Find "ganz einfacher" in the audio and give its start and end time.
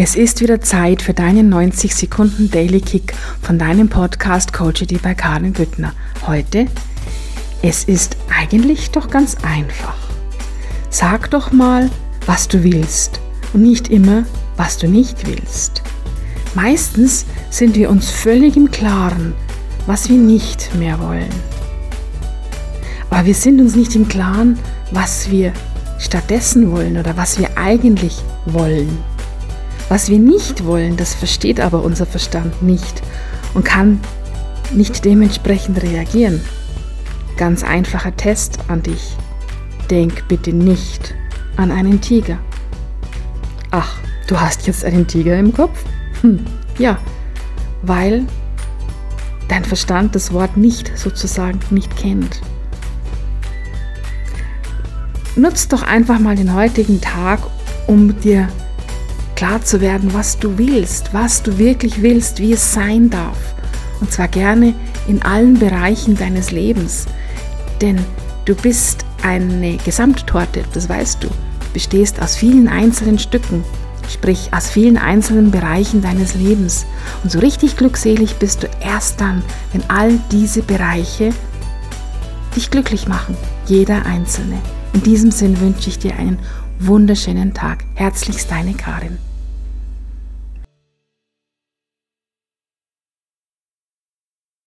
37.36-38.14